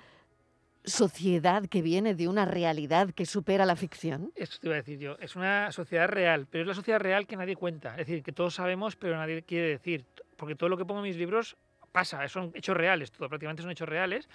sociedad 0.83 1.67
que 1.67 1.83
viene 1.83 2.15
de 2.15 2.27
una 2.27 2.45
realidad 2.45 3.11
que 3.11 3.27
supera 3.27 3.67
la 3.67 3.75
ficción? 3.75 4.31
Esto 4.33 4.57
te 4.61 4.67
iba 4.67 4.77
a 4.77 4.77
decir 4.77 4.97
yo. 4.97 5.15
Es 5.19 5.35
una 5.35 5.71
sociedad 5.71 6.07
real, 6.07 6.47
pero 6.49 6.63
es 6.63 6.67
la 6.69 6.73
sociedad 6.73 6.99
real 6.99 7.27
que 7.27 7.35
nadie 7.35 7.55
cuenta. 7.55 7.91
Es 7.91 8.07
decir, 8.07 8.23
que 8.23 8.31
todos 8.31 8.55
sabemos, 8.55 8.95
pero 8.95 9.15
nadie 9.15 9.43
quiere 9.43 9.67
decir. 9.67 10.05
Porque 10.37 10.55
todo 10.55 10.69
lo 10.69 10.77
que 10.77 10.85
pongo 10.85 11.01
en 11.01 11.09
mis 11.09 11.17
libros 11.17 11.55
pasa, 11.93 12.27
son 12.27 12.51
hechos 12.55 12.75
reales, 12.75 13.11
todo 13.11 13.29
prácticamente 13.29 13.61
son 13.61 13.71
hechos 13.71 13.87
reales, 13.87 14.27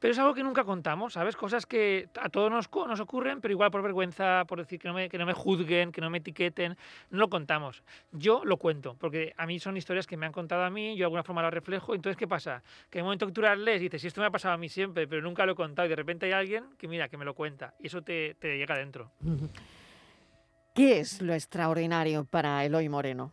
pero 0.00 0.10
es 0.10 0.18
algo 0.18 0.34
que 0.34 0.42
nunca 0.42 0.64
contamos, 0.64 1.12
¿sabes? 1.12 1.36
Cosas 1.36 1.66
que 1.66 2.08
a 2.20 2.30
todos 2.30 2.50
nos, 2.50 2.68
nos 2.88 2.98
ocurren, 2.98 3.40
pero 3.40 3.52
igual 3.52 3.70
por 3.70 3.82
vergüenza, 3.82 4.44
por 4.46 4.58
decir 4.58 4.80
que 4.80 4.88
no, 4.88 4.94
me, 4.94 5.08
que 5.08 5.18
no 5.18 5.26
me 5.26 5.34
juzguen, 5.34 5.92
que 5.92 6.00
no 6.00 6.10
me 6.10 6.18
etiqueten, 6.18 6.76
no 7.10 7.18
lo 7.18 7.28
contamos. 7.28 7.84
Yo 8.10 8.42
lo 8.44 8.56
cuento, 8.56 8.96
porque 8.98 9.34
a 9.36 9.46
mí 9.46 9.60
son 9.60 9.76
historias 9.76 10.06
que 10.06 10.16
me 10.16 10.26
han 10.26 10.32
contado 10.32 10.64
a 10.64 10.70
mí, 10.70 10.96
yo 10.96 11.00
de 11.00 11.04
alguna 11.04 11.22
forma 11.22 11.42
las 11.42 11.54
reflejo, 11.54 11.94
entonces 11.94 12.16
¿qué 12.16 12.26
pasa? 12.26 12.62
Que 12.90 12.98
en 12.98 13.02
el 13.02 13.04
momento 13.04 13.26
que 13.26 13.32
tú 13.32 13.42
las 13.42 13.58
lees 13.58 13.82
y 13.82 13.84
dices, 13.84 14.00
si 14.00 14.08
esto 14.08 14.20
me 14.22 14.26
ha 14.26 14.30
pasado 14.30 14.54
a 14.54 14.58
mí 14.58 14.68
siempre, 14.68 15.06
pero 15.06 15.22
nunca 15.22 15.46
lo 15.46 15.52
he 15.52 15.56
contado, 15.56 15.86
y 15.86 15.90
de 15.90 15.96
repente 15.96 16.26
hay 16.26 16.32
alguien 16.32 16.64
que 16.78 16.88
mira, 16.88 17.08
que 17.08 17.18
me 17.18 17.26
lo 17.26 17.34
cuenta, 17.34 17.74
y 17.78 17.86
eso 17.88 18.02
te, 18.02 18.34
te 18.34 18.56
llega 18.56 18.74
adentro. 18.74 19.12
¿Qué 20.74 20.98
es 20.98 21.22
lo 21.22 21.34
extraordinario 21.34 22.24
para 22.24 22.64
Eloy 22.64 22.88
Moreno? 22.88 23.32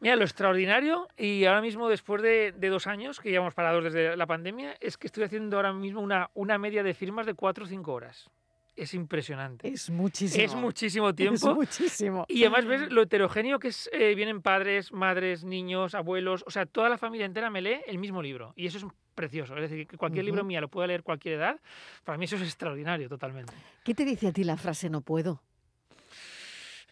Mira, 0.00 0.16
lo 0.16 0.24
extraordinario, 0.24 1.08
y 1.18 1.44
ahora 1.44 1.60
mismo 1.60 1.88
después 1.88 2.22
de, 2.22 2.52
dos 2.52 2.86
años 2.86 3.20
que 3.20 3.30
llevamos 3.30 3.52
parados 3.52 3.84
desde 3.84 4.16
la 4.16 4.26
pandemia, 4.26 4.74
es 4.80 4.96
que 4.96 5.06
estoy 5.06 5.24
haciendo 5.24 5.56
ahora 5.56 5.74
mismo 5.74 6.00
una, 6.00 6.30
una 6.34 6.56
media 6.56 6.82
de 6.82 6.94
firmas 6.94 7.26
de 7.26 7.34
cuatro 7.34 7.64
o 7.64 7.68
cinco 7.68 7.92
horas. 7.92 8.30
Es 8.76 8.94
impresionante. 8.94 9.68
Es 9.68 9.90
muchísimo. 9.90 10.42
Es 10.42 10.54
muchísimo 10.54 11.14
tiempo. 11.14 11.50
Es 11.50 11.56
muchísimo. 11.56 12.24
Y 12.28 12.44
además 12.44 12.64
ves 12.64 12.90
lo 12.90 13.02
heterogéneo 13.02 13.58
que 13.58 13.68
es, 13.68 13.90
eh, 13.92 14.14
vienen 14.14 14.40
padres, 14.40 14.90
madres, 14.90 15.44
niños, 15.44 15.94
abuelos, 15.94 16.44
o 16.46 16.50
sea, 16.50 16.64
toda 16.64 16.88
la 16.88 16.96
familia 16.96 17.26
entera 17.26 17.50
me 17.50 17.60
lee 17.60 17.80
el 17.86 17.98
mismo 17.98 18.22
libro. 18.22 18.54
Y 18.56 18.66
eso 18.66 18.78
es 18.78 18.86
precioso. 19.14 19.54
Es 19.54 19.68
decir, 19.68 19.86
que 19.86 19.98
cualquier 19.98 20.24
libro 20.24 20.44
mío 20.44 20.62
lo 20.62 20.68
pueda 20.68 20.86
leer 20.86 21.02
cualquier 21.02 21.34
edad, 21.34 21.60
para 22.04 22.16
mí 22.16 22.24
eso 22.24 22.36
es 22.36 22.42
extraordinario 22.42 23.06
totalmente. 23.06 23.52
¿Qué 23.84 23.94
te 23.94 24.06
dice 24.06 24.28
a 24.28 24.32
ti 24.32 24.44
la 24.44 24.56
frase 24.56 24.88
no 24.88 25.02
puedo? 25.02 25.42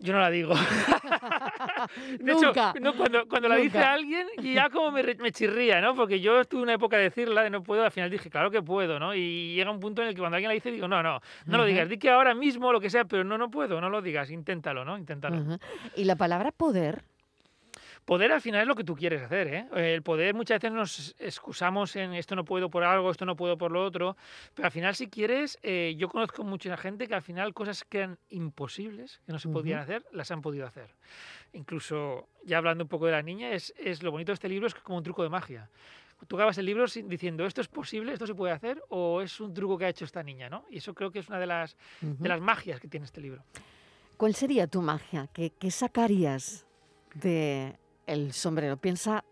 Yo 0.00 0.12
no 0.12 0.20
la 0.20 0.30
digo. 0.30 0.54
de 2.18 2.32
hecho, 2.32 2.52
cuando, 2.96 3.28
cuando 3.28 3.48
la 3.48 3.56
dice 3.56 3.78
alguien, 3.78 4.26
ya 4.42 4.70
como 4.70 4.90
me, 4.90 5.02
me, 5.02 5.32
chirría, 5.32 5.80
¿no? 5.80 5.94
Porque 5.94 6.20
yo 6.20 6.40
estuve 6.40 6.62
una 6.62 6.74
época 6.74 6.96
de 6.96 7.04
decirla 7.04 7.42
de 7.42 7.50
no 7.50 7.62
puedo, 7.62 7.84
al 7.84 7.90
final 7.90 8.10
dije, 8.10 8.30
claro 8.30 8.50
que 8.50 8.62
puedo, 8.62 8.98
¿no? 8.98 9.14
Y 9.14 9.54
llega 9.54 9.70
un 9.70 9.80
punto 9.80 10.02
en 10.02 10.08
el 10.08 10.14
que 10.14 10.20
cuando 10.20 10.36
alguien 10.36 10.48
la 10.48 10.54
dice, 10.54 10.70
digo, 10.70 10.88
no, 10.88 11.02
no, 11.02 11.20
no 11.46 11.58
lo 11.58 11.64
digas, 11.64 11.88
di 11.88 11.98
que 11.98 12.10
ahora 12.10 12.34
mismo 12.34 12.72
lo 12.72 12.80
que 12.80 12.90
sea, 12.90 13.04
pero 13.04 13.24
no, 13.24 13.38
no 13.38 13.50
puedo, 13.50 13.80
no 13.80 13.90
lo 13.90 14.02
digas, 14.02 14.30
inténtalo, 14.30 14.84
¿no? 14.84 14.96
Inténtalo. 14.98 15.58
¿Y 15.96 16.04
la 16.04 16.16
palabra 16.16 16.52
poder? 16.52 17.02
Poder 18.08 18.32
al 18.32 18.40
final 18.40 18.62
es 18.62 18.66
lo 18.66 18.74
que 18.74 18.84
tú 18.84 18.96
quieres 18.96 19.20
hacer. 19.20 19.48
¿eh? 19.48 19.68
El 19.94 20.02
poder 20.02 20.34
muchas 20.34 20.62
veces 20.62 20.72
nos 20.72 21.14
excusamos 21.18 21.94
en 21.94 22.14
esto 22.14 22.34
no 22.34 22.42
puedo 22.42 22.70
por 22.70 22.82
algo, 22.82 23.10
esto 23.10 23.26
no 23.26 23.36
puedo 23.36 23.58
por 23.58 23.70
lo 23.70 23.84
otro, 23.84 24.16
pero 24.54 24.64
al 24.64 24.72
final 24.72 24.94
si 24.94 25.08
quieres, 25.08 25.58
eh, 25.62 25.94
yo 25.98 26.08
conozco 26.08 26.42
mucha 26.42 26.74
gente 26.78 27.06
que 27.06 27.14
al 27.14 27.20
final 27.20 27.52
cosas 27.52 27.84
que 27.84 27.98
eran 27.98 28.18
imposibles, 28.30 29.20
que 29.26 29.32
no 29.32 29.38
se 29.38 29.50
podían 29.50 29.80
hacer, 29.80 30.06
las 30.10 30.30
han 30.30 30.40
podido 30.40 30.66
hacer. 30.66 30.88
Incluso, 31.52 32.30
ya 32.46 32.56
hablando 32.56 32.84
un 32.84 32.88
poco 32.88 33.04
de 33.04 33.12
la 33.12 33.20
niña, 33.20 33.50
es, 33.50 33.74
es 33.76 34.02
lo 34.02 34.10
bonito 34.10 34.32
de 34.32 34.36
este 34.36 34.48
libro, 34.48 34.68
es 34.68 34.74
como 34.74 34.96
un 34.96 35.04
truco 35.04 35.22
de 35.22 35.28
magia 35.28 35.68
tú 36.26 36.36
acabas 36.36 36.56
el 36.58 36.64
libro 36.64 36.86
diciendo 37.04 37.44
esto 37.44 37.60
es 37.60 37.68
posible, 37.68 38.12
esto 38.12 38.26
se 38.26 38.34
puede 38.34 38.52
hacer 38.52 38.82
o 38.88 39.20
es 39.20 39.38
un 39.38 39.52
truco 39.52 39.76
que 39.76 39.84
ha 39.84 39.88
hecho 39.90 40.04
esta 40.04 40.22
niña, 40.22 40.48
¿no? 40.48 40.64
Y 40.70 40.78
eso 40.78 40.92
creo 40.92 41.12
que 41.12 41.20
es 41.20 41.28
una 41.28 41.38
de 41.38 41.46
las, 41.46 41.76
de 42.00 42.28
las 42.28 42.40
magias 42.40 42.80
que 42.80 42.88
tiene 42.88 43.04
este 43.04 43.20
libro. 43.20 43.44
¿Cuál 44.16 44.34
sería 44.34 44.66
tu 44.66 44.82
magia? 44.82 45.28
¿Qué, 45.32 45.52
qué 45.56 45.70
sacarías 45.70 46.66
de 47.14 47.76
el 48.08 48.32
sombrero, 48.32 48.76
piensa 48.76 49.24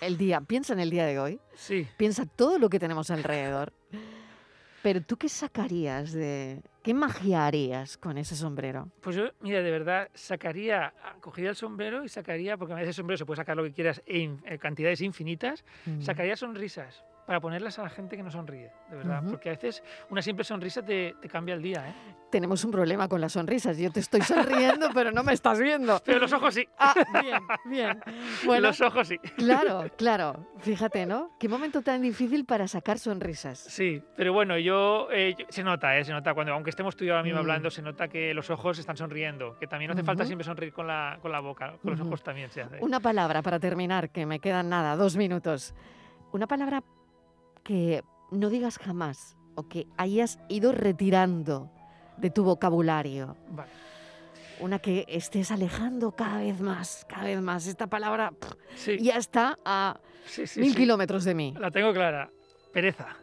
el 0.00 0.16
día, 0.18 0.40
piensa 0.40 0.72
en 0.72 0.80
el 0.80 0.90
día 0.90 1.06
de 1.06 1.18
hoy, 1.18 1.40
sí. 1.54 1.86
piensa 1.96 2.26
todo 2.26 2.58
lo 2.58 2.68
que 2.68 2.78
tenemos 2.78 3.10
alrededor. 3.10 3.72
Pero 4.82 5.00
tú 5.00 5.16
qué 5.16 5.28
sacarías 5.28 6.12
de, 6.12 6.60
qué 6.82 6.92
magia 6.92 7.46
harías 7.46 7.96
con 7.96 8.18
ese 8.18 8.36
sombrero? 8.36 8.90
Pues 9.00 9.16
yo, 9.16 9.30
mira, 9.40 9.62
de 9.62 9.70
verdad, 9.70 10.10
sacaría, 10.12 10.92
cogería 11.20 11.50
el 11.50 11.56
sombrero 11.56 12.04
y 12.04 12.08
sacaría, 12.08 12.58
porque 12.58 12.74
a 12.74 12.82
ese 12.82 12.92
sombrero 12.92 13.16
se 13.16 13.24
puede 13.24 13.36
sacar 13.36 13.56
lo 13.56 13.62
que 13.62 13.72
quieras 13.72 14.02
en, 14.04 14.36
cantidades 14.58 15.00
infinitas, 15.00 15.64
sacaría 16.00 16.36
sonrisas 16.36 17.04
para 17.26 17.40
ponerlas 17.40 17.78
a 17.78 17.82
la 17.82 17.88
gente 17.88 18.16
que 18.16 18.22
no 18.22 18.30
sonríe, 18.30 18.70
de 18.90 18.96
verdad. 18.96 19.22
Porque 19.28 19.48
a 19.48 19.52
veces 19.52 19.82
una 20.10 20.20
simple 20.20 20.44
sonrisa 20.44 20.82
te, 20.82 21.14
te, 21.20 21.28
cambia 21.28 21.54
el 21.54 21.62
día. 21.62 21.88
¿eh? 21.88 21.94
Tenemos 22.30 22.64
un 22.64 22.70
problema 22.70 23.08
con 23.08 23.20
las 23.20 23.32
sonrisas. 23.32 23.78
Yo 23.78 23.90
te 23.90 24.00
estoy 24.00 24.20
sonriendo, 24.22 24.90
pero 24.92 25.10
no 25.10 25.22
me 25.22 25.32
estás 25.32 25.58
viendo. 25.58 26.00
Pero 26.04 26.18
los 26.18 26.32
ojos 26.32 26.54
sí. 26.54 26.68
Ah, 26.78 26.94
bien, 27.22 27.40
bien. 27.64 28.00
Bueno, 28.44 28.68
los 28.68 28.80
ojos 28.80 29.08
sí. 29.08 29.18
Claro, 29.36 29.84
claro. 29.96 30.46
Fíjate, 30.58 31.06
¿no? 31.06 31.30
Qué 31.38 31.48
momento 31.48 31.82
tan 31.82 32.02
difícil 32.02 32.44
para 32.44 32.68
sacar 32.68 32.98
sonrisas. 32.98 33.58
Sí, 33.58 34.02
pero 34.16 34.32
bueno, 34.32 34.58
yo, 34.58 35.08
eh, 35.12 35.36
se 35.48 35.62
nota, 35.62 35.96
¿eh? 35.96 36.04
se 36.04 36.12
nota 36.12 36.34
cuando, 36.34 36.52
aunque 36.52 36.70
estemos 36.70 36.96
tú 36.96 37.04
y 37.04 37.08
yo 37.08 37.14
ahora 37.14 37.22
mismo 37.22 37.38
mm. 37.38 37.40
hablando, 37.40 37.70
se 37.70 37.82
nota 37.82 38.08
que 38.08 38.34
los 38.34 38.50
ojos 38.50 38.78
están 38.78 38.96
sonriendo, 38.96 39.56
que 39.58 39.66
también 39.66 39.88
no 39.88 39.94
hace 39.94 40.02
falta 40.02 40.24
siempre 40.24 40.44
sonreír 40.44 40.72
con 40.72 40.86
la, 40.86 41.18
con 41.22 41.32
la 41.32 41.40
boca, 41.40 41.76
con 41.82 41.92
los 41.92 42.00
ojos 42.00 42.22
también 42.22 42.50
se 42.50 42.62
hace. 42.62 42.78
Una 42.80 43.00
palabra 43.00 43.42
para 43.42 43.58
terminar, 43.58 44.10
que 44.10 44.26
me 44.26 44.40
quedan 44.40 44.68
nada, 44.68 44.96
dos 44.96 45.16
minutos. 45.16 45.74
Una 46.32 46.46
palabra 46.48 46.82
que 47.64 48.04
no 48.30 48.50
digas 48.50 48.78
jamás 48.78 49.36
o 49.54 49.68
que 49.68 49.86
hayas 49.96 50.38
ido 50.48 50.72
retirando 50.72 51.70
de 52.16 52.30
tu 52.30 52.44
vocabulario. 52.44 53.36
Una 54.60 54.78
que 54.78 55.04
estés 55.08 55.50
alejando 55.50 56.12
cada 56.12 56.38
vez 56.38 56.60
más, 56.60 57.04
cada 57.08 57.24
vez 57.24 57.40
más. 57.40 57.66
Esta 57.66 57.88
palabra 57.88 58.32
ya 59.00 59.16
está 59.16 59.58
a 59.64 59.98
mil 60.56 60.74
kilómetros 60.76 61.24
de 61.24 61.34
mí. 61.34 61.54
La 61.58 61.70
tengo 61.70 61.92
clara. 61.92 62.30
Pereza. 62.72 63.16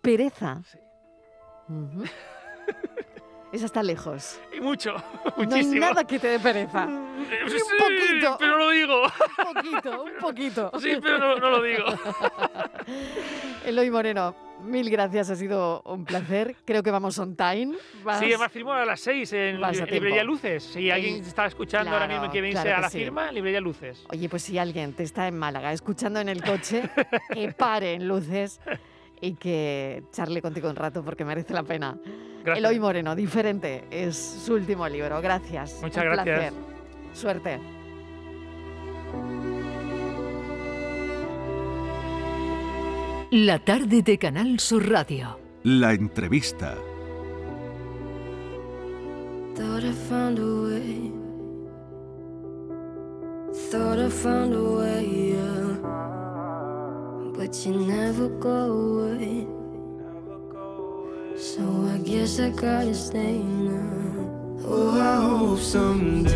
Pereza. 0.00 0.62
Esa 3.52 3.66
está 3.66 3.82
lejos. 3.82 4.40
Y 4.56 4.60
mucho, 4.60 4.94
No 5.36 5.54
hay 5.54 5.64
nada 5.78 6.04
que 6.04 6.18
te 6.18 6.28
dé 6.28 6.38
pereza. 6.38 6.86
un 6.86 7.18
poquito. 7.78 8.36
Pero 8.38 8.56
lo 8.56 8.70
digo. 8.70 9.02
Un 9.02 9.54
poquito, 9.54 10.02
un 10.04 10.12
poquito. 10.20 10.70
Sí, 10.80 10.96
pero 11.02 11.18
no, 11.18 11.36
no 11.36 11.50
lo 11.50 11.62
digo. 11.62 11.84
Eloy 13.66 13.90
Moreno, 13.90 14.34
mil 14.62 14.88
gracias, 14.88 15.28
ha 15.28 15.36
sido 15.36 15.82
un 15.84 16.06
placer. 16.06 16.56
Creo 16.64 16.82
que 16.82 16.90
vamos 16.90 17.18
on 17.18 17.36
time. 17.36 17.74
Sí, 18.18 18.26
además 18.26 18.50
firmo 18.50 18.72
a 18.72 18.86
las 18.86 19.00
seis 19.00 19.30
en 19.34 19.60
Librería 19.60 20.24
Luces. 20.24 20.62
Si 20.64 20.90
alguien 20.90 21.16
está 21.16 21.44
escuchando 21.46 21.90
ahora 21.92 22.08
mismo 22.08 22.24
y 22.24 22.28
quiere 22.30 22.48
irse 22.48 22.72
a 22.72 22.80
la 22.80 22.88
firma, 22.90 23.30
Librería 23.30 23.60
Luces. 23.60 24.04
Oye, 24.10 24.28
pues 24.30 24.42
si 24.44 24.56
alguien 24.58 24.94
te 24.94 25.02
está 25.02 25.28
en 25.28 25.38
Málaga 25.38 25.72
escuchando 25.72 26.20
en 26.20 26.30
el 26.30 26.42
coche, 26.42 26.88
que 27.32 27.52
pare 27.52 27.92
en 27.94 28.08
Luces 28.08 28.60
y 29.22 29.34
que 29.34 30.02
charle 30.10 30.42
contigo 30.42 30.68
un 30.68 30.76
rato 30.76 31.02
porque 31.02 31.24
merece 31.24 31.54
la 31.54 31.62
pena. 31.62 31.96
Gracias. 32.44 32.58
Eloy 32.58 32.80
Moreno, 32.80 33.14
diferente, 33.14 33.84
es 33.90 34.16
su 34.16 34.54
último 34.54 34.86
libro. 34.88 35.22
Gracias. 35.22 35.78
Muchas 35.80 36.04
gracias. 36.04 36.52
Suerte. 37.14 37.60
La 43.30 43.58
tarde 43.60 44.02
de 44.02 44.18
Canal 44.18 44.58
Sur 44.58 44.90
Radio. 44.90 45.38
La 45.62 45.92
entrevista. 45.92 46.74
Thought 49.54 49.84
I 49.84 49.92
found 49.92 50.38
a 50.38 50.42
way. 50.42 51.12
Thought 53.70 53.98
I 54.00 54.08
found 54.10 54.54
a 54.54 54.62
way, 54.62 55.32
yeah. 55.34 55.41
but 57.42 57.66
you 57.66 57.74
never 57.74 58.28
go 58.28 58.70
away. 58.70 59.44
So 61.36 61.62
I 61.92 61.98
guess 61.98 62.38
I 62.38 62.50
gotta 62.50 62.94
stay 62.94 63.38
now. 63.38 64.60
Oh, 64.64 65.00
I 65.00 65.16
hope 65.26 65.58
someday. 65.58 66.31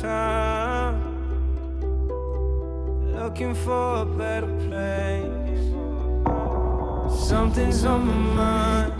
time 0.00 1.00
looking 3.14 3.54
for 3.54 4.02
a 4.02 4.04
better 4.04 4.52
place. 4.66 5.66
Something's 7.28 7.84
on 7.84 8.06
my 8.06 8.14
mind, 8.40 8.92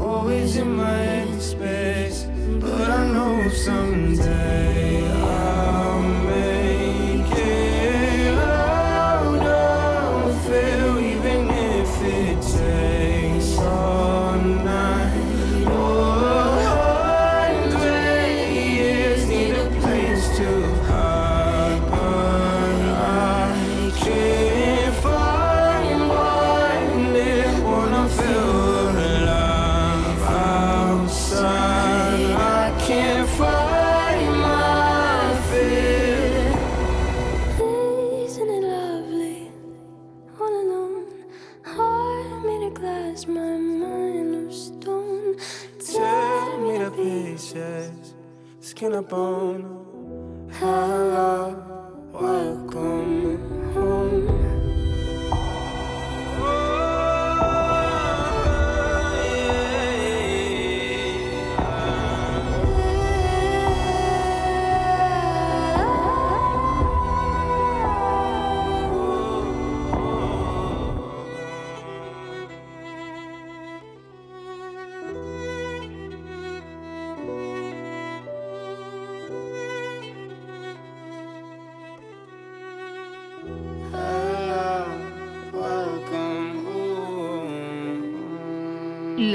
always 0.00 0.56
in 0.56 0.76
my 0.76 1.26
space, 1.38 2.26
but 2.60 2.90
I 2.90 3.06
know 3.12 3.48
someday. 3.50 5.09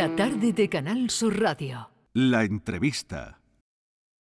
La 0.05 0.15
tarde 0.15 0.53
de 0.53 0.67
Canal 0.67 1.09
Sur 1.09 1.33
Radio. 1.41 1.89
La 2.13 2.43
entrevista. 2.43 3.39